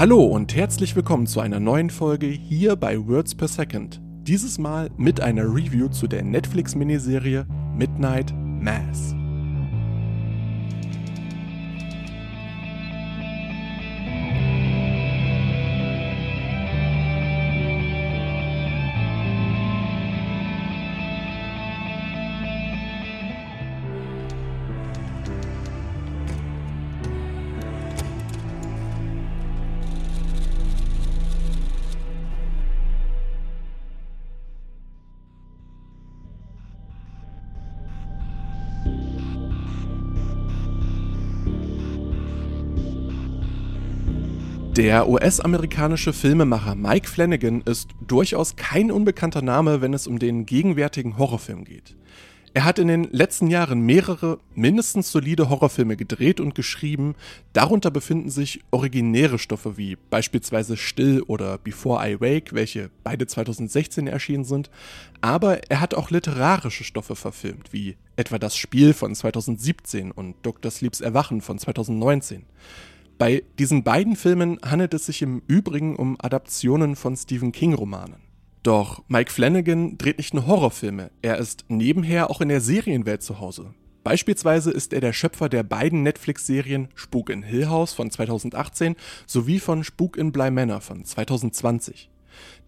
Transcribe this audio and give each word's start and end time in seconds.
Hallo 0.00 0.24
und 0.24 0.56
herzlich 0.56 0.96
willkommen 0.96 1.26
zu 1.26 1.40
einer 1.40 1.60
neuen 1.60 1.90
Folge 1.90 2.26
hier 2.26 2.74
bei 2.74 2.96
Words 3.06 3.34
Per 3.34 3.48
Second. 3.48 4.00
Dieses 4.22 4.56
Mal 4.56 4.88
mit 4.96 5.20
einer 5.20 5.44
Review 5.44 5.88
zu 5.88 6.06
der 6.06 6.24
Netflix-Miniserie 6.24 7.46
Midnight 7.76 8.32
Mass. 8.34 9.14
Der 44.80 45.10
US-amerikanische 45.10 46.14
Filmemacher 46.14 46.74
Mike 46.74 47.06
Flanagan 47.06 47.60
ist 47.60 47.90
durchaus 48.00 48.56
kein 48.56 48.90
unbekannter 48.90 49.42
Name, 49.42 49.82
wenn 49.82 49.92
es 49.92 50.06
um 50.06 50.18
den 50.18 50.46
gegenwärtigen 50.46 51.18
Horrorfilm 51.18 51.64
geht. 51.64 51.94
Er 52.54 52.64
hat 52.64 52.78
in 52.78 52.88
den 52.88 53.04
letzten 53.04 53.48
Jahren 53.48 53.82
mehrere 53.82 54.38
mindestens 54.54 55.12
solide 55.12 55.50
Horrorfilme 55.50 55.98
gedreht 55.98 56.40
und 56.40 56.54
geschrieben, 56.54 57.14
darunter 57.52 57.90
befinden 57.90 58.30
sich 58.30 58.62
originäre 58.70 59.38
Stoffe 59.38 59.76
wie 59.76 59.98
beispielsweise 60.08 60.78
Still 60.78 61.24
oder 61.26 61.58
Before 61.58 62.10
I 62.10 62.18
Wake, 62.18 62.54
welche 62.54 62.88
beide 63.04 63.26
2016 63.26 64.06
erschienen 64.06 64.44
sind, 64.44 64.70
aber 65.20 65.60
er 65.70 65.82
hat 65.82 65.92
auch 65.92 66.10
literarische 66.10 66.84
Stoffe 66.84 67.16
verfilmt, 67.16 67.74
wie 67.74 67.96
etwa 68.16 68.38
Das 68.38 68.56
Spiel 68.56 68.94
von 68.94 69.14
2017 69.14 70.10
und 70.10 70.36
Dr. 70.40 70.70
Sleeps 70.70 71.02
Erwachen 71.02 71.42
von 71.42 71.58
2019. 71.58 72.46
Bei 73.20 73.44
diesen 73.58 73.82
beiden 73.82 74.16
Filmen 74.16 74.58
handelt 74.64 74.94
es 74.94 75.04
sich 75.04 75.20
im 75.20 75.42
Übrigen 75.46 75.94
um 75.94 76.16
Adaptionen 76.22 76.96
von 76.96 77.14
Stephen 77.18 77.52
King-Romanen. 77.52 78.22
Doch 78.62 79.02
Mike 79.08 79.30
Flanagan 79.30 79.98
dreht 79.98 80.16
nicht 80.16 80.32
nur 80.32 80.46
Horrorfilme, 80.46 81.10
er 81.20 81.36
ist 81.36 81.66
nebenher 81.68 82.30
auch 82.30 82.40
in 82.40 82.48
der 82.48 82.62
Serienwelt 82.62 83.22
zu 83.22 83.38
Hause. 83.38 83.74
Beispielsweise 84.04 84.70
ist 84.70 84.94
er 84.94 85.02
der 85.02 85.12
Schöpfer 85.12 85.50
der 85.50 85.64
beiden 85.64 86.02
Netflix-Serien 86.02 86.88
Spuk 86.94 87.28
in 87.28 87.42
Hill 87.42 87.68
House 87.68 87.92
von 87.92 88.10
2018 88.10 88.96
sowie 89.26 89.58
von 89.58 89.84
Spuk 89.84 90.16
in 90.16 90.32
Bly 90.32 90.50
Manor 90.50 90.80
von 90.80 91.04
2020. 91.04 92.08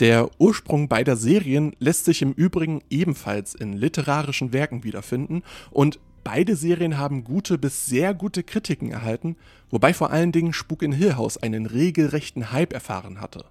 Der 0.01 0.29
Ursprung 0.39 0.87
beider 0.87 1.17
Serien 1.17 1.75
lässt 1.79 2.05
sich 2.05 2.21
im 2.21 2.35
Übrigen 2.35 2.83
ebenfalls 2.91 3.55
in 3.55 3.73
literarischen 3.73 4.53
Werken 4.53 4.85
wiederfinden 4.85 5.45
und 5.71 5.99
Beide 6.25 6.55
Serien 6.57 6.99
haben 6.99 7.25
gute 7.25 7.59
bis 7.59 7.87
sehr 7.87 8.15
gute 8.15 8.43
Kritiken 8.43 8.91
erhalten, 8.91 9.37
wobei 9.71 9.93
vor 9.93 10.11
allen 10.11 10.33
Dingen 10.33 10.53
Spuk 10.53 10.83
in 10.83 10.93
Hill 10.93 11.17
House 11.17 11.37
einen 11.37 11.67
regelrechten 11.67 12.53
Hype 12.53 12.73
erfahren 12.73 13.21
hatte. 13.21 13.45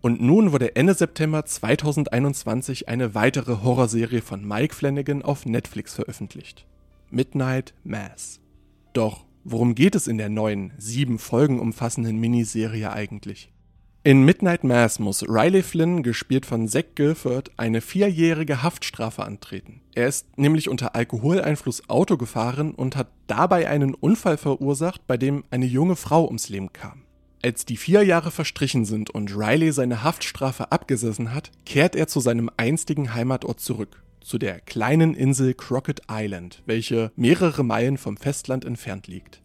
Und 0.00 0.20
nun 0.20 0.52
wurde 0.52 0.76
Ende 0.76 0.94
September 0.94 1.44
2021 1.44 2.88
eine 2.88 3.14
weitere 3.14 3.62
Horrorserie 3.62 4.20
von 4.20 4.46
Mike 4.46 4.74
Flanagan 4.74 5.22
auf 5.22 5.46
Netflix 5.46 5.94
veröffentlicht. 5.94 6.66
Midnight 7.10 7.74
Mass. 7.82 8.40
Doch 8.92 9.24
worum 9.44 9.74
geht 9.74 9.94
es 9.94 10.06
in 10.06 10.18
der 10.18 10.28
neuen, 10.28 10.72
sieben 10.76 11.18
Folgen 11.18 11.58
umfassenden 11.58 12.18
Miniserie 12.18 12.92
eigentlich? 12.92 13.50
In 14.04 14.24
Midnight 14.24 14.62
Mass 14.62 15.00
muss 15.00 15.24
Riley 15.28 15.62
Flynn, 15.62 16.04
gespielt 16.04 16.46
von 16.46 16.68
Zack 16.68 16.94
Guilford, 16.94 17.50
eine 17.56 17.80
vierjährige 17.80 18.62
Haftstrafe 18.62 19.24
antreten. 19.24 19.80
Er 19.92 20.06
ist 20.06 20.38
nämlich 20.38 20.68
unter 20.68 20.94
Alkoholeinfluss 20.94 21.88
Auto 21.88 22.16
gefahren 22.16 22.72
und 22.74 22.94
hat 22.94 23.08
dabei 23.26 23.68
einen 23.68 23.94
Unfall 23.94 24.36
verursacht, 24.36 25.06
bei 25.08 25.16
dem 25.16 25.42
eine 25.50 25.66
junge 25.66 25.96
Frau 25.96 26.26
ums 26.26 26.48
Leben 26.48 26.72
kam. 26.72 27.02
Als 27.42 27.64
die 27.64 27.76
vier 27.76 28.04
Jahre 28.04 28.30
verstrichen 28.30 28.84
sind 28.84 29.10
und 29.10 29.36
Riley 29.36 29.72
seine 29.72 30.04
Haftstrafe 30.04 30.70
abgesessen 30.70 31.34
hat, 31.34 31.50
kehrt 31.66 31.96
er 31.96 32.06
zu 32.06 32.20
seinem 32.20 32.50
einstigen 32.56 33.14
Heimatort 33.14 33.58
zurück, 33.58 34.04
zu 34.20 34.38
der 34.38 34.60
kleinen 34.60 35.14
Insel 35.14 35.54
Crockett 35.54 36.02
Island, 36.08 36.62
welche 36.66 37.10
mehrere 37.16 37.64
Meilen 37.64 37.98
vom 37.98 38.16
Festland 38.16 38.64
entfernt 38.64 39.08
liegt. 39.08 39.42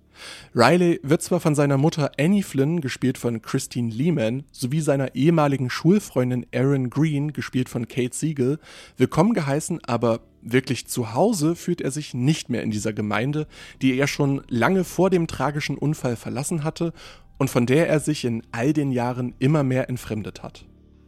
Riley 0.53 0.99
wird 1.03 1.21
zwar 1.21 1.39
von 1.39 1.55
seiner 1.55 1.77
Mutter 1.77 2.11
Annie 2.19 2.43
Flynn, 2.43 2.81
gespielt 2.81 3.17
von 3.17 3.41
Christine 3.41 3.91
Lehman, 3.91 4.43
sowie 4.51 4.81
seiner 4.81 5.15
ehemaligen 5.15 5.69
Schulfreundin 5.69 6.45
Erin 6.51 6.89
Green, 6.89 7.33
gespielt 7.33 7.69
von 7.69 7.87
Kate 7.87 8.15
Siegel, 8.15 8.59
willkommen 8.97 9.33
geheißen, 9.33 9.83
aber 9.85 10.21
wirklich 10.41 10.87
zu 10.87 11.13
Hause 11.13 11.55
fühlt 11.55 11.81
er 11.81 11.91
sich 11.91 12.13
nicht 12.13 12.49
mehr 12.49 12.63
in 12.63 12.71
dieser 12.71 12.93
Gemeinde, 12.93 13.47
die 13.81 13.97
er 13.97 14.07
schon 14.07 14.41
lange 14.49 14.83
vor 14.83 15.09
dem 15.09 15.27
tragischen 15.27 15.77
Unfall 15.77 16.15
verlassen 16.15 16.63
hatte 16.63 16.93
und 17.37 17.49
von 17.49 17.65
der 17.65 17.87
er 17.87 17.99
sich 17.99 18.25
in 18.25 18.43
all 18.51 18.73
den 18.73 18.91
Jahren 18.91 19.33
immer 19.39 19.63
mehr 19.63 19.89
entfremdet 19.89 20.43
hat. 20.43 20.65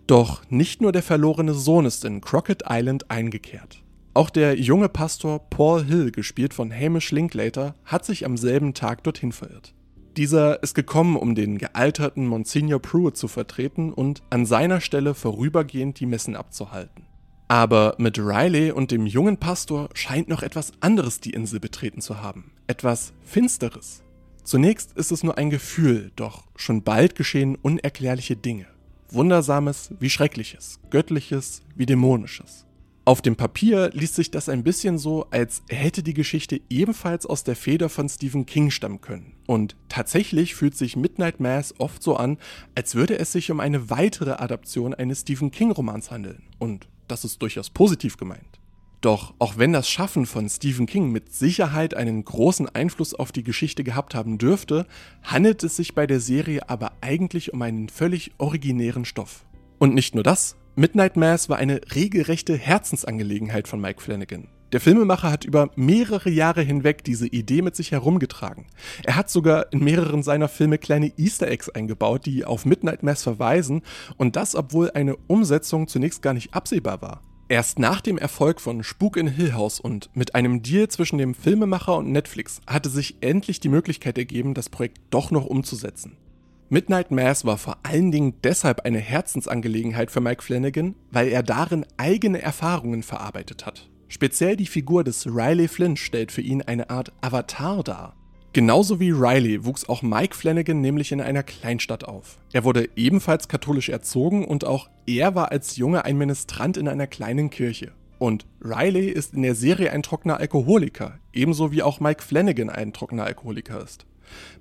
Doch 0.08 0.44
nicht 0.50 0.82
nur 0.82 0.92
der 0.92 1.04
verlorene 1.04 1.54
Sohn 1.54 1.86
ist 1.86 2.06
in 2.06 2.22
Crockett 2.22 2.64
Island 2.70 3.10
eingekehrt. 3.10 3.85
Auch 4.16 4.30
der 4.30 4.58
junge 4.58 4.88
Pastor 4.88 5.40
Paul 5.50 5.84
Hill, 5.84 6.10
gespielt 6.10 6.54
von 6.54 6.72
Hamish 6.72 7.12
Linklater, 7.12 7.76
hat 7.84 8.06
sich 8.06 8.26
am 8.26 8.38
selben 8.38 8.74
Tag 8.74 9.04
dorthin 9.04 9.34
verirrt. 9.34 9.74
Dieser 10.16 10.64
ist 10.64 10.74
gekommen, 10.74 11.18
um 11.18 11.36
den 11.36 11.58
gealterten 11.58 12.26
Monsignor 12.26 12.82
Pruitt 12.82 13.18
zu 13.18 13.28
vertreten 13.28 13.92
und 13.92 14.24
an 14.30 14.46
seiner 14.46 14.80
Stelle 14.80 15.16
vorübergehend 15.16 16.00
die 16.00 16.06
Messen 16.06 16.38
abzuhalten. 16.38 17.04
Aber 17.50 17.96
mit 17.98 18.18
Riley 18.18 18.72
und 18.72 18.92
dem 18.92 19.06
jungen 19.06 19.36
Pastor 19.36 19.90
scheint 19.94 20.30
noch 20.30 20.44
etwas 20.44 20.72
anderes 20.80 21.20
die 21.20 21.32
Insel 21.32 21.60
betreten 21.60 22.00
zu 22.00 22.22
haben. 22.22 22.54
Etwas 22.68 23.12
Finsteres. 23.22 24.02
Zunächst 24.46 24.94
ist 24.94 25.12
es 25.12 25.24
nur 25.24 25.38
ein 25.38 25.50
Gefühl, 25.50 26.14
doch 26.16 26.46
schon 26.56 26.84
bald 26.84 27.16
geschehen 27.16 27.58
unerklärliche 27.62 28.38
Dinge. 28.38 28.68
Wundersames 29.10 29.90
wie 30.00 30.10
Schreckliches, 30.10 30.80
Göttliches 30.90 31.64
wie 31.76 31.86
Dämonisches. 31.86 32.66
Auf 33.08 33.22
dem 33.22 33.36
Papier 33.36 33.92
liest 33.94 34.16
sich 34.16 34.32
das 34.32 34.50
ein 34.50 34.64
bisschen 34.64 34.98
so, 34.98 35.28
als 35.30 35.62
hätte 35.70 36.02
die 36.02 36.16
Geschichte 36.16 36.60
ebenfalls 36.72 37.28
aus 37.28 37.44
der 37.44 37.56
Feder 37.56 37.88
von 37.88 38.10
Stephen 38.10 38.48
King 38.48 38.72
stammen 38.72 39.00
können. 39.00 39.34
Und 39.46 39.76
tatsächlich 39.90 40.56
fühlt 40.56 40.76
sich 40.76 40.96
Midnight 40.96 41.40
Mass 41.40 41.76
oft 41.78 42.02
so 42.02 42.16
an, 42.16 42.40
als 42.74 42.96
würde 42.96 43.20
es 43.20 43.32
sich 43.32 43.52
um 43.52 43.60
eine 43.60 43.92
weitere 43.92 44.32
Adaption 44.32 44.96
eines 44.96 45.22
Stephen 45.22 45.52
King-Romans 45.52 46.10
handeln. 46.10 46.42
Und 46.58 46.88
das 47.08 47.24
ist 47.24 47.44
durchaus 47.44 47.70
positiv 47.70 48.18
gemeint. 48.18 48.60
Doch 49.02 49.36
auch 49.38 49.56
wenn 49.56 49.72
das 49.72 49.88
Schaffen 49.88 50.26
von 50.26 50.50
Stephen 50.50 50.88
King 50.88 51.12
mit 51.12 51.32
Sicherheit 51.32 51.94
einen 51.94 52.26
großen 52.26 52.70
Einfluss 52.70 53.14
auf 53.14 53.32
die 53.32 53.44
Geschichte 53.44 53.84
gehabt 53.84 54.16
haben 54.16 54.40
dürfte, 54.40 54.88
handelt 55.22 55.64
es 55.64 55.76
sich 55.76 55.94
bei 55.94 56.08
der 56.08 56.20
Serie 56.20 56.68
aber 56.70 56.92
eigentlich 57.02 57.54
um 57.54 57.62
einen 57.62 57.88
völlig 57.88 58.32
originären 58.40 59.06
Stoff. 59.06 59.46
Und 59.78 59.94
nicht 59.94 60.16
nur 60.16 60.24
das, 60.24 60.56
Midnight 60.78 61.16
Mass 61.16 61.48
war 61.48 61.56
eine 61.56 61.80
regelrechte 61.96 62.58
Herzensangelegenheit 62.58 63.70
von 63.70 63.80
Mike 63.80 64.02
Flanagan. 64.02 64.50
Der 64.74 64.82
Filmemacher 64.82 65.32
hat 65.32 65.46
über 65.46 65.70
mehrere 65.78 66.30
Jahre 66.30 66.64
hinweg 66.64 67.02
diese 67.06 67.28
Idee 67.28 67.62
mit 67.62 67.78
sich 67.78 67.94
herumgetragen. 67.94 68.66
Er 69.06 69.16
hat 69.16 69.30
sogar 69.30 69.72
in 69.72 69.82
mehreren 69.82 70.22
seiner 70.22 70.50
Filme 70.50 70.78
kleine 70.78 71.14
Easter 71.18 71.48
Eggs 71.48 71.70
eingebaut, 71.70 72.26
die 72.26 72.44
auf 72.44 72.66
Midnight 72.66 73.04
Mass 73.04 73.24
verweisen, 73.24 73.84
und 74.18 74.36
das 74.36 74.54
obwohl 74.54 74.92
eine 74.92 75.16
Umsetzung 75.28 75.88
zunächst 75.88 76.22
gar 76.22 76.34
nicht 76.34 76.54
absehbar 76.54 77.02
war. 77.02 77.22
Erst 77.48 77.80
nach 77.80 78.02
dem 78.02 78.18
Erfolg 78.18 78.60
von 78.60 78.84
Spuk 78.84 79.16
in 79.16 79.28
Hill 79.28 79.54
House 79.54 79.80
und 79.80 80.10
mit 80.14 80.36
einem 80.36 80.62
Deal 80.62 80.90
zwischen 80.90 81.20
dem 81.20 81.36
Filmemacher 81.36 81.96
und 81.96 82.12
Netflix 82.12 82.60
hatte 82.68 82.90
sich 82.90 83.16
endlich 83.22 83.62
die 83.62 83.70
Möglichkeit 83.70 84.18
ergeben, 84.18 84.54
das 84.54 84.68
Projekt 84.68 84.98
doch 85.10 85.32
noch 85.32 85.46
umzusetzen. 85.46 86.18
Midnight 86.68 87.12
Mass 87.12 87.46
war 87.46 87.60
vor 87.60 87.78
allen 87.84 88.12
Dingen 88.12 88.34
deshalb 88.44 88.82
eine 88.86 88.98
Herzensangelegenheit 88.98 90.10
für 90.10 90.20
Mike 90.20 90.42
Flanagan, 90.42 90.96
weil 91.12 91.28
er 91.28 91.44
darin 91.44 91.86
eigene 91.98 92.42
Erfahrungen 92.42 93.04
verarbeitet 93.04 93.68
hat. 93.68 93.88
Speziell 94.08 94.56
die 94.56 94.66
Figur 94.66 95.04
des 95.04 95.28
Riley 95.28 95.68
Flynn 95.68 95.96
stellt 95.96 96.32
für 96.32 96.42
ihn 96.42 96.64
eine 96.64 96.90
Art 96.90 97.14
Avatar 97.22 97.84
dar. 97.84 98.16
Genauso 98.54 99.00
wie 99.00 99.12
Riley 99.12 99.64
wuchs 99.64 99.88
auch 99.88 100.02
Mike 100.02 100.36
Flanagan 100.36 100.82
nämlich 100.82 101.12
in 101.12 101.22
einer 101.22 101.44
Kleinstadt 101.44 102.06
auf. 102.06 102.40
Er 102.52 102.64
wurde 102.64 102.90
ebenfalls 102.96 103.48
katholisch 103.48 103.90
erzogen 103.90 104.44
und 104.44 104.66
auch 104.66 104.90
er 105.06 105.36
war 105.36 105.52
als 105.52 105.76
Junge 105.76 106.04
ein 106.04 106.18
Ministrant 106.18 106.78
in 106.78 106.88
einer 106.88 107.06
kleinen 107.06 107.52
Kirche. 107.52 107.92
Und 108.18 108.48
Riley 108.60 109.10
ist 109.10 109.36
in 109.36 109.44
der 109.44 109.54
Serie 109.54 109.92
ein 109.92 110.02
trockener 110.02 110.40
Alkoholiker, 110.40 111.20
ebenso 111.32 111.72
wie 111.72 111.84
auch 111.84 112.00
Mike 112.00 112.24
Flanagan 112.24 112.72
ein 112.72 112.92
trockener 112.92 113.26
Alkoholiker 113.26 113.84
ist. 113.84 114.08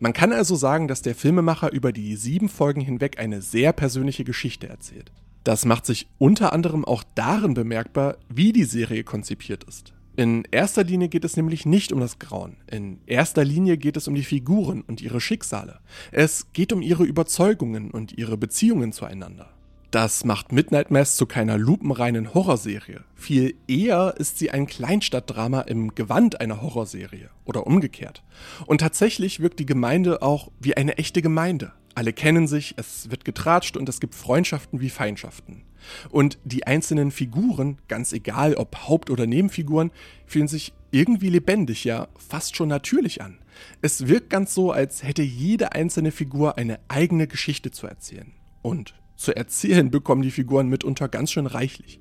Man 0.00 0.12
kann 0.12 0.32
also 0.32 0.56
sagen, 0.56 0.88
dass 0.88 1.02
der 1.02 1.14
Filmemacher 1.14 1.72
über 1.72 1.92
die 1.92 2.16
sieben 2.16 2.48
Folgen 2.48 2.80
hinweg 2.80 3.18
eine 3.18 3.42
sehr 3.42 3.72
persönliche 3.72 4.24
Geschichte 4.24 4.68
erzählt. 4.68 5.12
Das 5.44 5.64
macht 5.66 5.84
sich 5.84 6.08
unter 6.18 6.52
anderem 6.52 6.84
auch 6.84 7.04
darin 7.14 7.54
bemerkbar, 7.54 8.16
wie 8.28 8.52
die 8.52 8.64
Serie 8.64 9.04
konzipiert 9.04 9.64
ist. 9.64 9.92
In 10.16 10.44
erster 10.50 10.84
Linie 10.84 11.08
geht 11.08 11.24
es 11.24 11.36
nämlich 11.36 11.66
nicht 11.66 11.92
um 11.92 11.98
das 11.98 12.20
Grauen. 12.20 12.56
In 12.70 13.00
erster 13.06 13.44
Linie 13.44 13.76
geht 13.76 13.96
es 13.96 14.06
um 14.06 14.14
die 14.14 14.22
Figuren 14.22 14.82
und 14.82 15.00
ihre 15.00 15.20
Schicksale. 15.20 15.80
Es 16.12 16.52
geht 16.52 16.72
um 16.72 16.82
ihre 16.82 17.02
Überzeugungen 17.02 17.90
und 17.90 18.16
ihre 18.16 18.38
Beziehungen 18.38 18.92
zueinander. 18.92 19.53
Das 19.94 20.24
macht 20.24 20.50
Midnight 20.50 20.90
Mass 20.90 21.14
zu 21.14 21.24
keiner 21.24 21.56
lupenreinen 21.56 22.34
Horrorserie. 22.34 23.04
Viel 23.14 23.54
eher 23.68 24.16
ist 24.18 24.38
sie 24.38 24.50
ein 24.50 24.66
Kleinstadtdrama 24.66 25.60
im 25.60 25.94
Gewand 25.94 26.40
einer 26.40 26.60
Horrorserie 26.60 27.30
oder 27.44 27.64
umgekehrt. 27.68 28.24
Und 28.66 28.78
tatsächlich 28.78 29.38
wirkt 29.38 29.60
die 29.60 29.66
Gemeinde 29.66 30.20
auch 30.20 30.50
wie 30.58 30.76
eine 30.76 30.98
echte 30.98 31.22
Gemeinde. 31.22 31.74
Alle 31.94 32.12
kennen 32.12 32.48
sich, 32.48 32.74
es 32.76 33.08
wird 33.12 33.24
getratscht 33.24 33.76
und 33.76 33.88
es 33.88 34.00
gibt 34.00 34.16
Freundschaften 34.16 34.80
wie 34.80 34.90
Feindschaften. 34.90 35.62
Und 36.10 36.40
die 36.42 36.66
einzelnen 36.66 37.12
Figuren, 37.12 37.78
ganz 37.86 38.12
egal 38.12 38.56
ob 38.56 38.88
Haupt- 38.88 39.10
oder 39.10 39.28
Nebenfiguren, 39.28 39.92
fühlen 40.26 40.48
sich 40.48 40.72
irgendwie 40.90 41.30
lebendig, 41.30 41.84
ja 41.84 42.08
fast 42.18 42.56
schon 42.56 42.68
natürlich 42.68 43.22
an. 43.22 43.38
Es 43.80 44.08
wirkt 44.08 44.28
ganz 44.28 44.54
so, 44.54 44.72
als 44.72 45.04
hätte 45.04 45.22
jede 45.22 45.70
einzelne 45.70 46.10
Figur 46.10 46.58
eine 46.58 46.80
eigene 46.88 47.28
Geschichte 47.28 47.70
zu 47.70 47.86
erzählen. 47.86 48.32
Und 48.60 48.94
zu 49.16 49.36
erzählen 49.36 49.90
bekommen 49.90 50.22
die 50.22 50.30
Figuren 50.30 50.68
mitunter 50.68 51.08
ganz 51.08 51.30
schön 51.30 51.46
reichlich. 51.46 52.00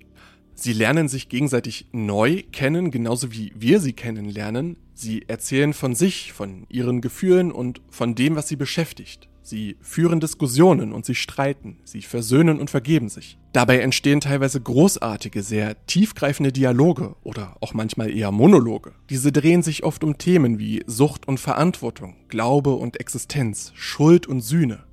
Sie 0.56 0.74
lernen 0.74 1.08
sich 1.08 1.30
gegenseitig 1.30 1.88
neu 1.92 2.44
kennen, 2.52 2.92
genauso 2.92 3.32
wie 3.32 3.52
wir 3.56 3.80
sie 3.80 3.94
kennenlernen. 3.94 4.78
Sie 4.94 5.24
erzählen 5.28 5.74
von 5.74 5.96
sich, 5.96 6.32
von 6.32 6.66
ihren 6.70 7.02
Gefühlen 7.02 7.52
und 7.52 7.82
von 7.90 8.16
dem, 8.16 8.36
was 8.36 8.48
sie 8.48 8.56
beschäftigt. 8.56 9.30
Sie 9.46 9.76
führen 9.82 10.22
Diskussionen 10.22 10.94
und 10.94 11.06
sie 11.06 11.16
streiten, 11.16 11.78
sie 11.84 12.02
versöhnen 12.02 12.60
und 12.60 12.70
vergeben 12.70 13.10
sich. 13.10 13.38
Dabei 13.52 13.80
entstehen 13.80 14.22
teilweise 14.22 14.62
großartige, 14.62 15.44
sehr 15.44 15.86
tiefgreifende 15.86 16.54
Dialoge 16.54 17.16
oder 17.24 17.58
auch 17.60 17.74
manchmal 17.74 18.10
eher 18.10 18.32
Monologe. 18.32 18.94
Diese 19.10 19.34
drehen 19.34 19.62
sich 19.62 19.84
oft 19.84 20.04
um 20.06 20.18
Themen 20.18 20.60
wie 20.60 20.84
Sucht 20.88 21.28
und 21.28 21.42
Verantwortung, 21.42 22.16
Glaube 22.30 22.74
und 22.74 23.02
Existenz, 23.02 23.74
Schuld 23.76 24.28
und 24.28 24.40
Sühne. 24.40 24.86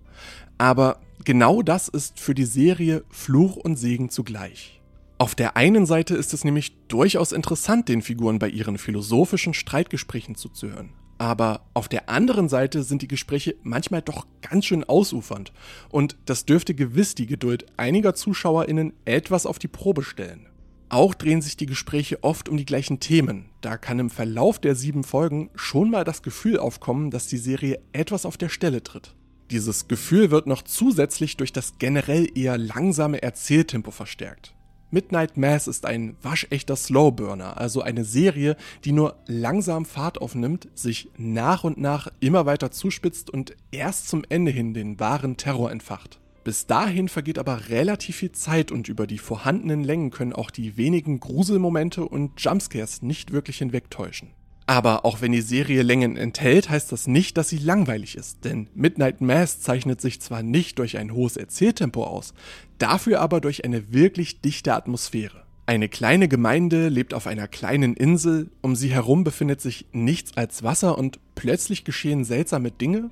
Aber 0.61 1.01
genau 1.25 1.63
das 1.63 1.89
ist 1.89 2.21
für 2.21 2.35
die 2.35 2.45
Serie 2.45 3.03
Fluch 3.09 3.57
und 3.57 3.77
Segen 3.77 4.11
zugleich. 4.11 4.83
Auf 5.17 5.35
der 5.35 5.57
einen 5.57 5.87
Seite 5.87 6.15
ist 6.15 6.35
es 6.35 6.45
nämlich 6.45 6.77
durchaus 6.87 7.33
interessant, 7.33 7.89
den 7.89 8.03
Figuren 8.03 8.39
bei 8.39 8.51
ihren 8.51 8.77
philosophischen 8.77 9.55
Streitgesprächen 9.55 10.35
zuzuhören. 10.35 10.91
Aber 11.17 11.63
auf 11.73 11.89
der 11.89 12.11
anderen 12.11 12.51
Seite 12.51 12.83
sind 12.83 13.01
die 13.01 13.09
Gespräche 13.09 13.57
manchmal 13.63 14.03
doch 14.03 14.27
ganz 14.43 14.67
schön 14.67 14.85
ausufernd 14.85 15.55
und 15.89 16.19
das 16.27 16.45
dürfte 16.45 16.75
gewiss 16.75 17.15
die 17.15 17.27
Geduld 17.27 17.65
einiger 17.79 18.15
ZuschauerInnen 18.15 18.93
etwas 19.07 19.47
auf 19.47 19.59
die 19.59 19.69
Probe 19.69 20.03
stellen. 20.03 20.47
Auch 20.91 21.15
drehen 21.15 21.41
sich 21.41 21.57
die 21.57 21.67
Gespräche 21.67 22.23
oft 22.23 22.51
um 22.51 22.59
die 22.59 22.67
gleichen 22.67 23.01
Themen. 23.01 23.47
Da 23.63 23.79
kann 23.79 23.99
im 23.99 24.11
Verlauf 24.11 24.59
der 24.59 24.75
sieben 24.75 25.05
Folgen 25.05 25.49
schon 25.55 25.89
mal 25.91 26.05
das 26.05 26.23
Gefühl 26.23 26.59
aufkommen, 26.59 27.11
dass 27.11 27.29
die 27.29 27.39
Serie 27.39 27.81
etwas 27.95 28.27
auf 28.27 28.37
der 28.37 28.51
Stelle 28.51 28.83
tritt. 28.83 29.15
Dieses 29.51 29.89
Gefühl 29.89 30.31
wird 30.31 30.47
noch 30.47 30.63
zusätzlich 30.63 31.37
durch 31.37 31.53
das 31.53 31.79
generell 31.79 32.29
eher 32.39 32.57
langsame 32.57 33.21
Erzähltempo 33.21 33.91
verstärkt. 33.91 34.55
Midnight 34.93 35.37
Mass 35.37 35.67
ist 35.67 35.87
ein 35.87 36.17
waschechter 36.23 36.77
Slowburner, 36.77 37.57
also 37.59 37.81
eine 37.81 38.05
Serie, 38.05 38.57
die 38.85 38.93
nur 38.93 39.17
langsam 39.27 39.85
Fahrt 39.85 40.21
aufnimmt, 40.21 40.69
sich 40.75 41.11
nach 41.17 41.65
und 41.65 41.79
nach 41.79 42.09
immer 42.21 42.47
weiter 42.47 42.71
zuspitzt 42.71 43.31
und 43.31 43.57
erst 43.71 44.09
zum 44.09 44.25
Ende 44.29 44.51
hin 44.51 44.75
den 44.75 44.99
wahren 44.99 45.37
Terror 45.37 45.71
entfacht. 45.71 46.21
Bis 46.43 46.67
dahin 46.67 47.09
vergeht 47.09 47.39
aber 47.39 47.69
relativ 47.69 48.17
viel 48.17 48.33
Zeit 48.33 48.73
und 48.73 48.89
über 48.89 49.07
die 49.07 49.19
vorhandenen 49.19 49.85
Längen 49.85 50.11
können 50.11 50.33
auch 50.33 50.51
die 50.51 50.77
wenigen 50.77 51.21
Gruselmomente 51.21 52.05
und 52.05 52.41
Jumpscares 52.41 53.03
nicht 53.03 53.33
wirklich 53.33 53.59
hinwegtäuschen. 53.59 54.31
Aber 54.71 55.05
auch 55.05 55.21
wenn 55.21 55.33
die 55.33 55.41
Serie 55.41 55.83
Längen 55.83 56.17
enthält, 56.17 56.71
heißt 56.71 56.93
das 56.93 57.09
nicht, 57.09 57.37
dass 57.37 57.49
sie 57.49 57.59
langweilig 57.59 58.17
ist, 58.17 58.45
denn 58.45 58.69
Midnight 58.73 59.21
Mass 59.21 59.61
zeichnet 59.61 60.01
sich 60.01 60.21
zwar 60.21 60.45
nicht 60.45 60.79
durch 60.79 60.97
ein 60.97 61.13
hohes 61.13 61.37
Erzähltempo 61.37 62.05
aus, 62.05 62.35
dafür 62.79 63.21
aber 63.21 63.41
durch 63.41 63.65
eine 63.65 63.93
wirklich 63.93 64.43
dichte 64.43 64.73
Atmosphäre. 64.73 65.43
Eine 65.67 65.89
kleine 65.89 66.29
Gemeinde 66.29 66.89
lebt 66.89 67.15
auf 67.15 67.27
einer 67.27 67.49
kleinen 67.49 67.95
Insel, 67.95 68.49
um 68.61 68.77
sie 68.77 68.93
herum 68.93 69.25
befindet 69.25 69.61
sich 69.61 69.87
nichts 69.91 70.37
als 70.37 70.63
Wasser 70.63 70.97
und 70.97 71.19
plötzlich 71.35 71.83
geschehen 71.83 72.23
seltsame 72.23 72.71
Dinge. 72.71 73.11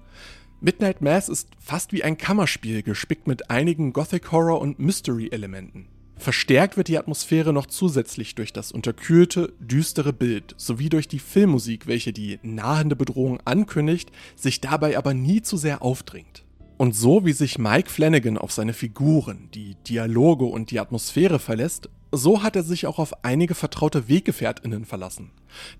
Midnight 0.60 1.02
Mass 1.02 1.28
ist 1.28 1.49
fast 1.58 1.93
wie 1.93 2.05
ein 2.05 2.19
Kammerspiel, 2.19 2.84
gespickt 2.84 3.26
mit 3.26 3.50
einigen 3.50 3.93
Gothic 3.93 4.31
Horror 4.31 4.60
und 4.60 4.78
Mystery 4.78 5.31
Elementen. 5.32 5.88
Verstärkt 6.19 6.76
wird 6.76 6.88
die 6.88 6.99
Atmosphäre 6.99 7.53
noch 7.53 7.67
zusätzlich 7.67 8.35
durch 8.35 8.53
das 8.53 8.73
unterkühlte, 8.73 9.53
düstere 9.61 10.12
Bild 10.12 10.55
sowie 10.56 10.88
durch 10.88 11.06
die 11.06 11.20
Filmmusik, 11.20 11.87
welche 11.87 12.12
die 12.12 12.41
nahende 12.43 12.97
Bedrohung 12.97 13.41
ankündigt, 13.44 14.11
sich 14.35 14.61
dabei 14.61 14.99
aber 14.99 15.15
nie 15.15 15.43
zu 15.43 15.56
sehr 15.56 15.81
aufdringt. 15.81 16.44
Und 16.76 16.94
so 16.94 17.25
wie 17.25 17.32
sich 17.32 17.59
Mike 17.59 17.91
Flanagan 17.91 18.37
auf 18.37 18.53
seine 18.53 18.73
Figuren, 18.73 19.49
die 19.55 19.76
Dialoge 19.88 20.44
und 20.44 20.70
die 20.70 20.81
Atmosphäre 20.81 21.38
verlässt, 21.38 21.88
so 22.11 22.43
hat 22.43 22.56
er 22.56 22.62
sich 22.62 22.87
auch 22.87 22.99
auf 22.99 23.25
einige 23.25 23.55
vertraute 23.55 24.09
Weggefährtinnen 24.09 24.85
verlassen. 24.85 25.31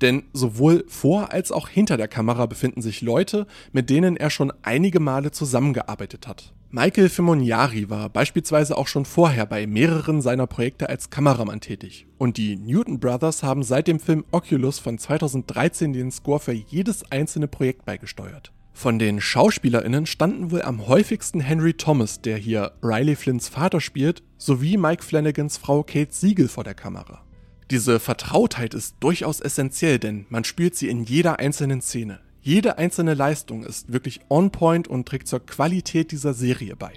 Denn 0.00 0.25
sowohl 0.32 0.85
vor 0.88 1.32
als 1.32 1.52
auch 1.52 1.69
hinter 1.69 1.96
der 1.96 2.08
Kamera 2.08 2.46
befinden 2.46 2.82
sich 2.82 3.00
Leute, 3.00 3.46
mit 3.73 3.90
denen 3.90 4.17
er 4.17 4.31
schon 4.31 4.52
einige 4.62 5.00
Male 5.00 5.31
zusammengearbeitet 5.31 6.26
hat. 6.26 6.52
Michael 6.70 7.08
Fimoniari 7.08 7.88
war 7.88 8.10
beispielsweise 8.10 8.76
auch 8.76 8.88
schon 8.88 9.06
vorher 9.06 9.46
bei 9.46 9.66
mehreren 9.66 10.20
seiner 10.20 10.46
Projekte 10.46 10.90
als 10.90 11.08
Kameramann 11.08 11.62
tätig. 11.62 12.06
Und 12.18 12.36
die 12.36 12.56
Newton 12.56 13.00
Brothers 13.00 13.42
haben 13.42 13.62
seit 13.62 13.88
dem 13.88 13.98
Film 13.98 14.26
Oculus 14.32 14.78
von 14.78 14.98
2013 14.98 15.94
den 15.94 16.10
Score 16.10 16.40
für 16.40 16.52
jedes 16.52 17.10
einzelne 17.10 17.48
Projekt 17.48 17.86
beigesteuert. 17.86 18.52
Von 18.74 18.98
den 18.98 19.22
SchauspielerInnen 19.22 20.04
standen 20.04 20.50
wohl 20.50 20.60
am 20.60 20.86
häufigsten 20.86 21.40
Henry 21.40 21.72
Thomas, 21.72 22.20
der 22.20 22.36
hier 22.36 22.72
Riley 22.82 23.16
Flints 23.16 23.48
Vater 23.48 23.80
spielt, 23.80 24.22
sowie 24.36 24.76
Mike 24.76 25.02
Flanagans 25.02 25.56
Frau 25.56 25.82
Kate 25.82 26.12
Siegel 26.12 26.48
vor 26.48 26.64
der 26.64 26.74
Kamera. 26.74 27.24
Diese 27.70 27.98
Vertrautheit 27.98 28.74
ist 28.74 28.96
durchaus 29.00 29.40
essentiell, 29.40 29.98
denn 29.98 30.26
man 30.28 30.44
spürt 30.44 30.74
sie 30.74 30.88
in 30.88 31.02
jeder 31.02 31.38
einzelnen 31.38 31.80
Szene. 31.80 32.20
Jede 32.40 32.79
einzelne 32.79 33.14
Leistung 33.14 33.64
ist 33.64 33.93
wirklich 33.93 34.20
on 34.29 34.50
point 34.50 34.88
und 34.88 35.06
trägt 35.06 35.29
zur 35.29 35.44
Qualität 35.44 36.12
dieser 36.12 36.35
Serie 36.35 36.76
bei. 36.76 36.93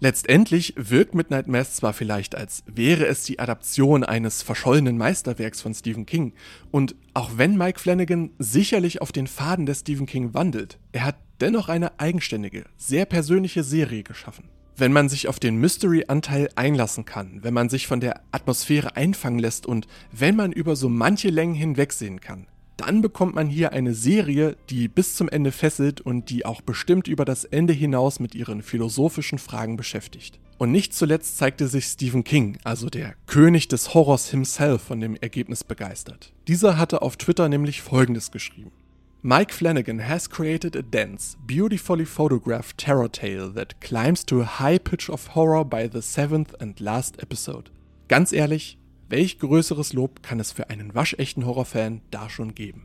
Letztendlich 0.00 0.74
wirkt 0.76 1.14
Midnight 1.14 1.46
Mass 1.46 1.76
zwar 1.76 1.92
vielleicht, 1.92 2.34
als 2.34 2.64
wäre 2.66 3.06
es 3.06 3.22
die 3.24 3.38
Adaption 3.38 4.04
eines 4.04 4.42
verschollenen 4.42 4.98
Meisterwerks 4.98 5.62
von 5.62 5.72
Stephen 5.72 6.04
King, 6.04 6.34
und 6.70 6.94
auch 7.14 7.38
wenn 7.38 7.56
Mike 7.56 7.80
Flanagan 7.80 8.30
sicherlich 8.38 9.00
auf 9.00 9.12
den 9.12 9.26
Faden 9.26 9.66
des 9.66 9.80
Stephen 9.80 10.06
King 10.06 10.34
wandelt, 10.34 10.78
er 10.92 11.04
hat 11.04 11.16
dennoch 11.40 11.68
eine 11.68 11.98
eigenständige, 12.00 12.64
sehr 12.76 13.06
persönliche 13.06 13.62
Serie 13.62 14.02
geschaffen. 14.02 14.50
Wenn 14.76 14.92
man 14.92 15.08
sich 15.08 15.28
auf 15.28 15.38
den 15.38 15.56
Mystery-Anteil 15.56 16.48
einlassen 16.56 17.04
kann, 17.04 17.38
wenn 17.42 17.54
man 17.54 17.68
sich 17.68 17.86
von 17.86 18.00
der 18.00 18.20
Atmosphäre 18.32 18.96
einfangen 18.96 19.38
lässt 19.38 19.66
und 19.66 19.86
wenn 20.10 20.34
man 20.34 20.50
über 20.50 20.74
so 20.74 20.88
manche 20.88 21.30
Längen 21.30 21.54
hinwegsehen 21.54 22.20
kann, 22.20 22.48
dann 22.76 23.02
bekommt 23.02 23.34
man 23.34 23.48
hier 23.48 23.72
eine 23.72 23.94
Serie, 23.94 24.56
die 24.70 24.88
bis 24.88 25.14
zum 25.14 25.28
Ende 25.28 25.52
fesselt 25.52 26.00
und 26.00 26.30
die 26.30 26.44
auch 26.44 26.60
bestimmt 26.60 27.08
über 27.08 27.24
das 27.24 27.44
Ende 27.44 27.72
hinaus 27.72 28.20
mit 28.20 28.34
ihren 28.34 28.62
philosophischen 28.62 29.38
Fragen 29.38 29.76
beschäftigt. 29.76 30.38
Und 30.58 30.72
nicht 30.72 30.94
zuletzt 30.94 31.36
zeigte 31.36 31.68
sich 31.68 31.86
Stephen 31.86 32.24
King, 32.24 32.58
also 32.64 32.88
der 32.88 33.14
König 33.26 33.68
des 33.68 33.94
Horrors 33.94 34.30
himself, 34.30 34.82
von 34.82 35.00
dem 35.00 35.16
Ergebnis 35.16 35.64
begeistert. 35.64 36.32
Dieser 36.46 36.78
hatte 36.78 37.02
auf 37.02 37.16
Twitter 37.16 37.48
nämlich 37.48 37.82
folgendes 37.82 38.30
geschrieben. 38.30 38.70
Mike 39.22 39.54
Flanagan 39.54 40.06
has 40.06 40.28
created 40.28 40.76
a 40.76 40.82
dense, 40.82 41.36
beautifully 41.46 42.04
photographed 42.04 42.76
terror 42.76 43.10
tale 43.10 43.50
that 43.54 43.80
climbs 43.80 44.24
to 44.26 44.42
a 44.42 44.60
high 44.60 44.78
pitch 44.78 45.08
of 45.08 45.34
horror 45.34 45.64
by 45.64 45.88
the 45.90 46.02
seventh 46.02 46.54
and 46.60 46.78
last 46.78 47.22
episode. 47.22 47.70
Ganz 48.08 48.32
ehrlich, 48.32 48.76
Welch 49.14 49.38
größeres 49.38 49.92
Lob 49.92 50.24
kann 50.24 50.40
es 50.40 50.50
für 50.50 50.70
einen 50.70 50.92
waschechten 50.92 51.46
Horrorfan 51.46 52.00
da 52.10 52.28
schon 52.28 52.52
geben? 52.52 52.82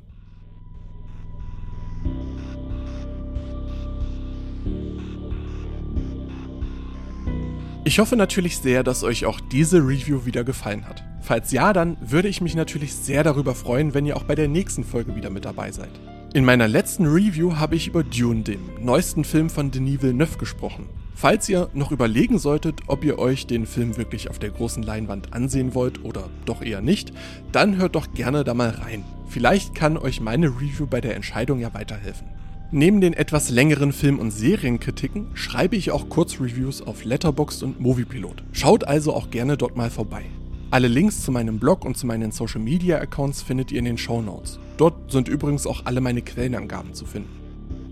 Ich 7.84 7.98
hoffe 7.98 8.16
natürlich 8.16 8.60
sehr, 8.60 8.84
dass 8.84 9.04
euch 9.04 9.26
auch 9.26 9.40
diese 9.40 9.80
Review 9.80 10.28
wieder 10.28 10.44
gefallen 10.44 10.88
hat. 10.88 11.04
Falls 11.20 11.52
ja, 11.52 11.74
dann 11.74 11.98
würde 12.00 12.28
ich 12.28 12.42
mich 12.42 12.54
natürlich 12.54 12.94
sehr 12.94 13.24
darüber 13.24 13.56
freuen, 13.56 13.96
wenn 13.96 14.06
ihr 14.06 14.16
auch 14.16 14.26
bei 14.26 14.36
der 14.36 14.48
nächsten 14.48 14.84
Folge 14.84 15.16
wieder 15.16 15.32
mit 15.32 15.46
dabei 15.46 15.72
seid. 15.72 15.90
In 16.36 16.46
meiner 16.46 16.68
letzten 16.68 17.08
Review 17.08 17.56
habe 17.56 17.76
ich 17.76 17.88
über 17.88 18.04
Dune, 18.04 18.44
dem 18.44 18.62
neuesten 18.80 19.24
Film 19.24 19.50
von 19.50 19.72
Denis 19.72 20.04
Villeneuve, 20.04 20.38
gesprochen. 20.38 20.88
Falls 21.16 21.50
ihr 21.50 21.70
noch 21.74 21.92
überlegen 21.92 22.40
solltet, 22.40 22.82
ob 22.88 23.04
ihr 23.04 23.20
euch 23.20 23.46
den 23.46 23.66
Film 23.66 23.98
wirklich 23.98 24.30
auf 24.30 24.40
der 24.40 24.52
großen 24.52 24.84
Leinwand 24.84 25.34
ansehen 25.34 25.76
wollt 25.76 26.04
oder 26.06 26.30
doch 26.46 26.62
eher 26.62 26.82
nicht, 26.82 27.12
dann 27.52 27.78
hört 27.78 27.96
doch 27.96 28.14
gerne 28.14 28.44
da 28.44 28.54
mal 28.54 28.70
rein. 28.70 29.04
Vielleicht 29.28 29.76
kann 29.76 29.98
euch 29.98 30.22
meine 30.22 30.48
Review 30.48 30.88
bei 30.88 31.02
der 31.02 31.16
Entscheidung 31.16 31.60
ja 31.60 31.74
weiterhelfen. 31.74 32.28
Neben 32.72 33.02
den 33.02 33.14
etwas 33.14 33.50
längeren 33.50 33.92
Film- 33.92 34.20
und 34.20 34.32
Serienkritiken 34.32 35.28
schreibe 35.34 35.76
ich 35.76 35.92
auch 35.92 36.08
Kurzreviews 36.08 36.84
auf 36.84 37.04
Letterboxd 37.04 37.64
und 37.64 37.80
Moviepilot. 37.80 38.44
Schaut 38.52 38.84
also 38.84 39.14
auch 39.14 39.32
gerne 39.32 39.58
dort 39.58 39.76
mal 39.76 39.90
vorbei. 39.90 40.26
Alle 40.72 40.88
Links 40.88 41.24
zu 41.24 41.32
meinem 41.32 41.58
Blog 41.58 41.84
und 41.84 41.98
zu 41.98 42.06
meinen 42.06 42.32
Social 42.32 42.62
Media 42.62 43.00
Accounts 43.00 43.42
findet 43.42 43.72
ihr 43.72 43.80
in 43.80 43.86
den 43.86 43.98
Show 43.98 44.22
Notes. 44.22 44.60
Dort 44.78 45.12
sind 45.12 45.28
übrigens 45.28 45.66
auch 45.66 45.86
alle 45.86 46.00
meine 46.00 46.22
Quellenangaben 46.22 46.94
zu 46.94 47.06
finden. 47.06 47.39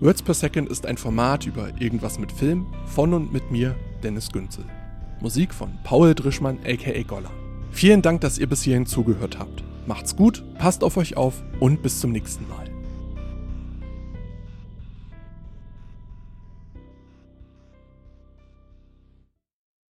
Words 0.00 0.22
per 0.22 0.34
Second 0.34 0.68
ist 0.68 0.86
ein 0.86 0.96
Format 0.96 1.46
über 1.46 1.70
irgendwas 1.80 2.20
mit 2.20 2.30
Film 2.30 2.66
von 2.86 3.12
und 3.14 3.32
mit 3.32 3.50
mir, 3.50 3.74
Dennis 4.04 4.30
Günzel. 4.30 4.64
Musik 5.20 5.52
von 5.52 5.76
Paul 5.82 6.14
Drischmann 6.14 6.60
aka 6.64 7.02
Goller. 7.02 7.32
Vielen 7.72 8.00
Dank, 8.00 8.20
dass 8.20 8.38
ihr 8.38 8.48
bis 8.48 8.62
hierhin 8.62 8.86
zugehört 8.86 9.40
habt. 9.40 9.64
Macht's 9.86 10.14
gut, 10.14 10.44
passt 10.56 10.84
auf 10.84 10.98
euch 10.98 11.16
auf 11.16 11.42
und 11.58 11.82
bis 11.82 11.98
zum 11.98 12.12
nächsten 12.12 12.48
Mal. 12.48 12.67